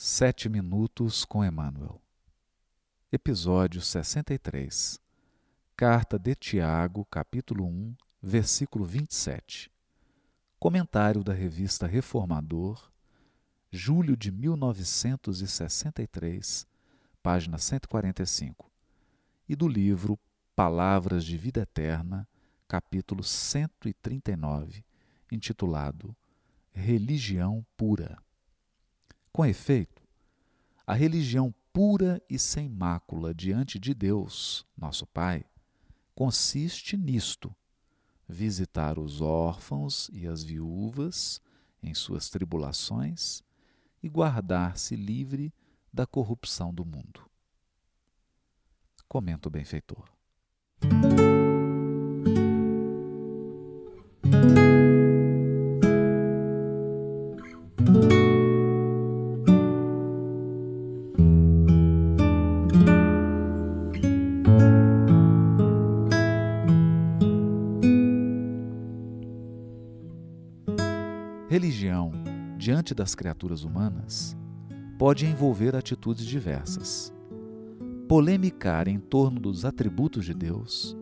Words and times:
Sete 0.00 0.48
Minutos 0.48 1.24
com 1.24 1.44
Emmanuel. 1.44 2.00
Episódio 3.10 3.80
63. 3.80 5.00
Carta 5.76 6.16
de 6.16 6.36
Tiago, 6.36 7.04
capítulo 7.06 7.66
1, 7.66 7.96
versículo 8.22 8.84
27. 8.84 9.68
Comentário 10.56 11.24
da 11.24 11.32
revista 11.32 11.88
Reformador, 11.88 12.92
julho 13.72 14.16
de 14.16 14.30
1963, 14.30 16.64
página 17.20 17.58
145. 17.58 18.70
E 19.48 19.56
do 19.56 19.66
livro 19.66 20.16
Palavras 20.54 21.24
de 21.24 21.36
Vida 21.36 21.62
Eterna, 21.62 22.24
capítulo 22.68 23.24
139, 23.24 24.84
intitulado 25.28 26.14
Religião 26.70 27.66
Pura. 27.76 28.16
Com 29.32 29.44
efeito, 29.44 30.02
a 30.86 30.94
religião 30.94 31.54
pura 31.72 32.20
e 32.28 32.38
sem 32.38 32.68
mácula 32.68 33.34
diante 33.34 33.78
de 33.78 33.94
Deus, 33.94 34.66
nosso 34.76 35.06
Pai, 35.06 35.44
consiste 36.14 36.96
nisto: 36.96 37.54
visitar 38.28 38.98
os 38.98 39.20
órfãos 39.20 40.10
e 40.12 40.26
as 40.26 40.42
viúvas 40.42 41.40
em 41.82 41.94
suas 41.94 42.28
tribulações 42.28 43.42
e 44.02 44.08
guardar-se 44.08 44.96
livre 44.96 45.52
da 45.92 46.06
corrupção 46.06 46.72
do 46.72 46.84
mundo. 46.84 47.28
Comenta 49.08 49.48
o 49.48 49.50
benfeitor. 49.50 50.08
Religião, 71.48 72.12
diante 72.58 72.94
das 72.94 73.14
criaturas 73.14 73.64
humanas, 73.64 74.36
pode 74.98 75.24
envolver 75.24 75.74
atitudes 75.74 76.26
diversas. 76.26 77.10
Polemicar 78.06 78.86
em 78.86 79.00
torno 79.00 79.40
dos 79.40 79.64
atributos 79.64 80.26
de 80.26 80.34
Deus, 80.34 80.94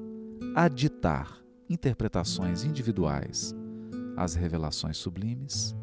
aditar 0.55 1.42
interpretações 1.69 2.62
individuais 2.62 3.56
às 4.16 4.36
revelações 4.36 4.97
sublimes, 4.97 5.75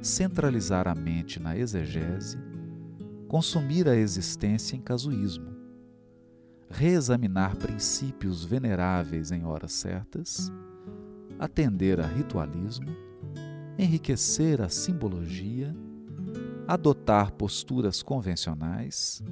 centralizar 0.00 0.86
a 0.86 0.94
mente 0.94 1.40
na 1.40 1.58
exegese, 1.58 2.38
consumir 3.26 3.88
a 3.88 3.96
existência 3.96 4.76
em 4.76 4.80
casuísmo, 4.80 5.56
reexaminar 6.70 7.56
princípios 7.56 8.44
veneráveis 8.44 9.32
em 9.32 9.44
horas 9.44 9.72
certas, 9.72 10.52
atender 11.36 11.98
a 11.98 12.06
ritualismo, 12.06 13.11
enriquecer 13.78 14.60
a 14.60 14.68
simbologia, 14.68 15.74
adotar 16.66 17.32
posturas 17.32 18.02
convencionais, 18.02 19.22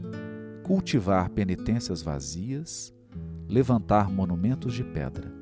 cultivar 0.62 1.28
penitências 1.30 2.02
vazias, 2.02 2.94
levantar 3.48 4.10
monumentos 4.10 4.74
de 4.74 4.84
pedra. 4.84 5.32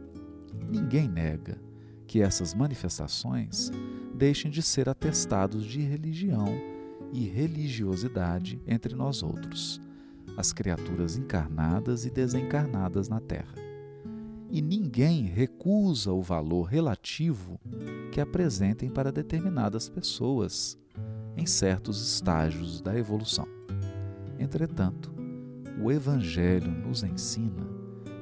Ninguém 0.68 1.08
nega 1.08 1.60
que 2.06 2.22
essas 2.22 2.54
manifestações 2.54 3.70
deixem 4.14 4.50
de 4.50 4.62
ser 4.62 4.88
atestados 4.88 5.64
de 5.64 5.80
religião 5.80 6.48
e 7.12 7.26
religiosidade 7.26 8.60
entre 8.66 8.94
nós 8.94 9.22
outros, 9.22 9.80
as 10.36 10.52
criaturas 10.52 11.16
encarnadas 11.16 12.04
e 12.04 12.10
desencarnadas 12.10 13.08
na 13.08 13.20
Terra 13.20 13.67
e 14.50 14.62
ninguém 14.62 15.24
recusa 15.24 16.12
o 16.12 16.22
valor 16.22 16.62
relativo 16.62 17.60
que 18.12 18.20
apresentem 18.20 18.90
para 18.90 19.12
determinadas 19.12 19.88
pessoas 19.88 20.78
em 21.36 21.46
certos 21.46 22.00
estágios 22.14 22.80
da 22.80 22.96
evolução. 22.96 23.46
Entretanto, 24.38 25.12
o 25.80 25.92
Evangelho 25.92 26.70
nos 26.70 27.02
ensina 27.02 27.66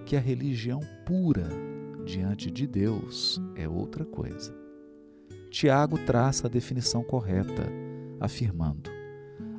que 0.04 0.16
a 0.16 0.20
religião 0.20 0.80
pura 1.04 1.48
diante 2.04 2.50
de 2.50 2.66
Deus 2.66 3.40
é 3.54 3.68
outra 3.68 4.04
coisa. 4.04 4.54
Tiago 5.50 5.98
traça 6.04 6.46
a 6.46 6.50
definição 6.50 7.02
correta, 7.02 7.66
afirmando: 8.20 8.90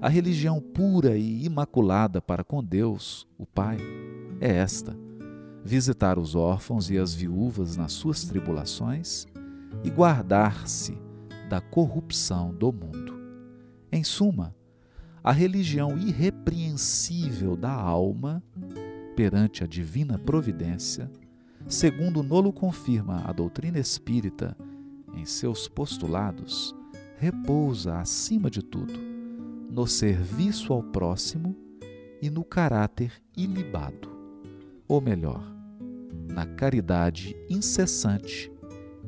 a 0.01 0.09
religião 0.09 0.61
pura 0.61 1.17
e 1.17 1.45
imaculada 1.45 2.21
para 2.21 2.43
com 2.43 2.63
Deus, 2.63 3.27
o 3.37 3.45
Pai, 3.45 3.77
é 4.39 4.57
esta 4.57 5.06
visitar 5.67 6.17
os 6.17 6.33
órfãos 6.33 6.89
e 6.89 6.97
as 6.97 7.13
viúvas 7.13 7.75
nas 7.75 7.91
suas 7.91 8.23
tribulações 8.23 9.27
e 9.83 9.89
guardar-se 9.89 10.97
da 11.49 11.59
corrupção 11.59 12.53
do 12.53 12.71
mundo. 12.71 13.13
Em 13.91 14.01
suma, 14.01 14.55
a 15.21 15.33
religião 15.33 15.97
irrepreensível 15.97 17.57
da 17.57 17.73
alma 17.73 18.41
perante 19.13 19.61
a 19.61 19.67
divina 19.67 20.17
providência, 20.17 21.11
segundo 21.67 22.23
Nolo 22.23 22.53
confirma 22.53 23.23
a 23.25 23.33
doutrina 23.33 23.77
espírita 23.77 24.55
em 25.13 25.25
seus 25.25 25.67
postulados, 25.67 26.73
repousa 27.17 27.99
acima 27.99 28.49
de 28.49 28.63
tudo 28.63 28.93
no 29.69 29.85
serviço 29.85 30.71
ao 30.71 30.81
próximo 30.81 31.53
e 32.21 32.29
no 32.29 32.45
caráter 32.45 33.11
ilibado, 33.35 34.09
ou 34.87 35.01
melhor, 35.01 35.56
na 36.27 36.45
caridade 36.45 37.35
incessante 37.49 38.51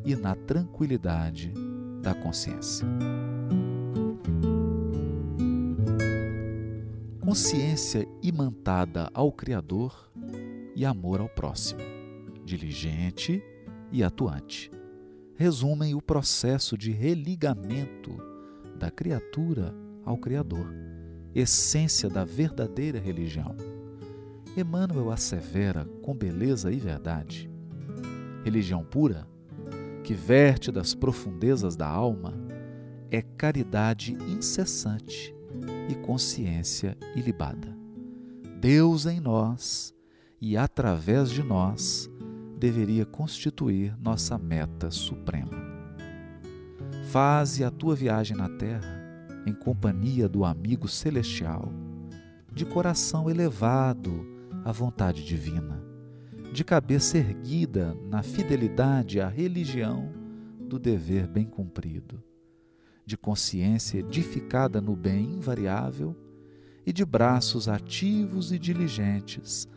e 0.05 0.15
na 0.15 0.35
tranquilidade 0.35 1.53
da 2.01 2.13
consciência. 2.13 2.87
Consciência 7.19 8.07
imantada 8.23 9.09
ao 9.13 9.31
Criador 9.31 10.11
e 10.75 10.85
amor 10.85 11.19
ao 11.19 11.29
próximo, 11.29 11.81
diligente 12.43 13.43
e 13.91 14.03
atuante, 14.03 14.71
resumem 15.35 15.93
o 15.93 16.01
processo 16.01 16.77
de 16.77 16.91
religamento 16.91 18.17
da 18.77 18.89
criatura 18.89 19.75
ao 20.03 20.17
Criador, 20.17 20.73
essência 21.35 22.09
da 22.09 22.23
verdadeira 22.23 22.99
religião 22.99 23.55
Emmanuel 24.59 25.11
assevera 25.11 25.85
com 26.01 26.13
beleza 26.13 26.71
e 26.71 26.77
verdade: 26.77 27.49
religião 28.43 28.83
pura, 28.83 29.27
que 30.03 30.13
verte 30.13 30.71
das 30.71 30.93
profundezas 30.93 31.75
da 31.75 31.87
alma, 31.87 32.33
é 33.11 33.21
caridade 33.21 34.13
incessante 34.27 35.33
e 35.89 35.95
consciência 35.95 36.97
ilibada. 37.15 37.75
Deus 38.59 39.05
em 39.05 39.19
nós 39.19 39.93
e 40.41 40.57
através 40.57 41.29
de 41.29 41.41
nós 41.41 42.09
deveria 42.57 43.05
constituir 43.05 43.95
nossa 43.99 44.37
meta 44.37 44.91
suprema. 44.91 45.57
Faze 47.05 47.63
a 47.63 47.71
tua 47.71 47.95
viagem 47.95 48.35
na 48.35 48.49
terra 48.49 48.99
em 49.45 49.53
companhia 49.53 50.27
do 50.27 50.43
amigo 50.43 50.87
celestial, 50.87 51.71
de 52.53 52.65
coração 52.65 53.29
elevado 53.29 54.38
à 54.63 54.71
vontade 54.71 55.23
divina, 55.23 55.83
de 56.51 56.63
cabeça 56.63 57.17
erguida 57.17 57.95
na 58.09 58.21
fidelidade 58.21 59.21
à 59.21 59.27
religião 59.27 60.11
do 60.59 60.77
dever 60.77 61.27
bem 61.27 61.45
cumprido, 61.45 62.21
de 63.05 63.17
consciência 63.17 63.99
edificada 63.99 64.81
no 64.81 64.95
bem 64.95 65.33
invariável 65.33 66.15
e 66.85 66.91
de 66.91 67.05
braços 67.05 67.67
ativos 67.67 68.51
e 68.51 68.59
diligentes 68.59 69.67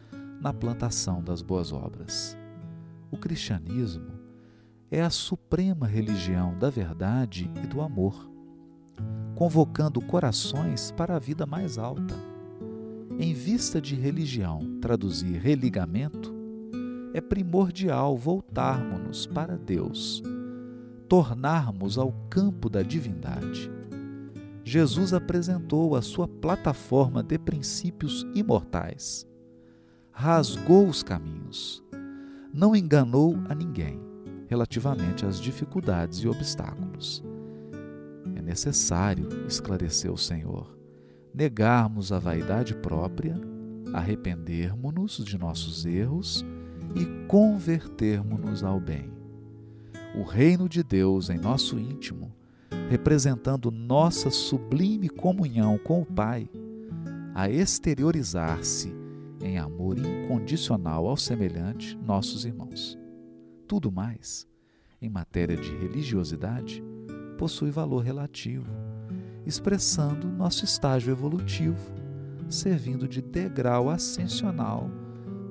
na 0.40 0.52
plantação 0.52 1.22
das 1.22 1.42
boas 1.42 1.72
obras. 1.72 2.36
O 3.10 3.16
cristianismo 3.16 4.12
é 4.90 5.02
a 5.02 5.10
suprema 5.10 5.86
religião 5.86 6.58
da 6.58 6.68
verdade 6.68 7.50
e 7.62 7.66
do 7.66 7.80
amor, 7.80 8.30
convocando 9.34 10.00
corações 10.00 10.90
para 10.90 11.16
a 11.16 11.18
vida 11.18 11.46
mais 11.46 11.78
alta 11.78 12.31
em 13.22 13.32
vista 13.32 13.80
de 13.80 13.94
religião 13.94 14.80
traduzir 14.80 15.38
religamento, 15.38 16.34
é 17.14 17.20
primordial 17.20 18.16
voltarmos-nos 18.16 19.26
para 19.26 19.56
Deus, 19.56 20.20
tornarmos 21.08 21.98
ao 21.98 22.12
campo 22.28 22.68
da 22.68 22.82
divindade. 22.82 23.70
Jesus 24.64 25.12
apresentou 25.14 25.94
a 25.94 26.02
sua 26.02 26.26
plataforma 26.26 27.22
de 27.22 27.38
princípios 27.38 28.26
imortais. 28.34 29.24
Rasgou 30.10 30.88
os 30.88 31.04
caminhos. 31.04 31.80
Não 32.52 32.74
enganou 32.74 33.38
a 33.48 33.54
ninguém 33.54 34.00
relativamente 34.48 35.24
às 35.24 35.40
dificuldades 35.40 36.18
e 36.18 36.28
obstáculos. 36.28 37.22
É 38.34 38.42
necessário, 38.42 39.28
esclareceu 39.46 40.12
o 40.12 40.18
Senhor, 40.18 40.81
negarmos 41.34 42.12
a 42.12 42.18
vaidade 42.18 42.74
própria, 42.74 43.40
arrependermos-nos 43.92 45.24
de 45.24 45.38
nossos 45.38 45.84
erros 45.84 46.44
e 46.94 47.26
convertermos-nos 47.26 48.62
ao 48.62 48.80
bem. 48.80 49.10
O 50.14 50.22
reino 50.22 50.68
de 50.68 50.82
Deus 50.82 51.30
em 51.30 51.38
nosso 51.38 51.78
íntimo, 51.78 52.34
representando 52.90 53.70
nossa 53.70 54.30
sublime 54.30 55.08
comunhão 55.08 55.78
com 55.78 56.02
o 56.02 56.06
Pai, 56.06 56.48
a 57.34 57.48
exteriorizar-se 57.48 58.94
em 59.40 59.58
amor 59.58 59.98
incondicional 59.98 61.06
ao 61.06 61.16
semelhante, 61.16 61.96
nossos 61.96 62.44
irmãos. 62.44 62.98
Tudo 63.66 63.90
mais, 63.90 64.46
em 65.00 65.08
matéria 65.08 65.56
de 65.56 65.74
religiosidade, 65.76 66.82
possui 67.38 67.70
valor 67.70 68.04
relativo, 68.04 68.70
expressando 69.46 70.28
nosso 70.28 70.64
estágio 70.64 71.10
evolutivo, 71.10 71.92
servindo 72.48 73.08
de 73.08 73.20
degrau 73.20 73.90
ascensional 73.90 74.90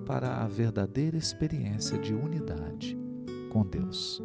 para 0.06 0.44
a 0.44 0.48
verdadeira 0.48 1.18
experiência 1.18 1.98
de 1.98 2.14
unidade 2.14 2.98
com 3.52 3.66
Deus. 3.66 4.22